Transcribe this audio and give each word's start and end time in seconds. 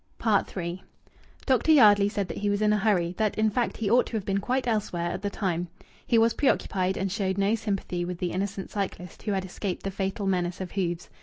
III 0.55 0.81
Dr. 1.45 1.73
Yardley 1.73 2.09
said 2.09 2.27
that 2.27 2.39
he 2.39 2.49
was 2.49 2.63
in 2.63 2.73
a 2.73 2.77
hurry 2.79 3.13
that, 3.19 3.37
in 3.37 3.51
fact, 3.51 3.77
he 3.77 3.87
ought 3.87 4.07
to 4.07 4.17
have 4.17 4.25
been 4.25 4.39
quite 4.39 4.65
elsewhere 4.65 5.11
at 5.11 5.21
the 5.21 5.29
time. 5.29 5.67
He 6.07 6.17
was 6.17 6.33
preoccupied, 6.33 6.97
and 6.97 7.11
showed 7.11 7.37
no 7.37 7.53
sympathy 7.53 8.03
with 8.03 8.17
the 8.17 8.31
innocent 8.31 8.71
cyclist 8.71 9.21
who 9.21 9.33
had 9.33 9.45
escaped 9.45 9.83
the 9.83 9.91
fatal 9.91 10.25
menace 10.25 10.59
of 10.59 10.71
hoofs. 10.71 11.07